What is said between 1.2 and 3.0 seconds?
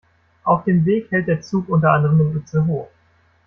der Zug unter anderem in Itzehoe.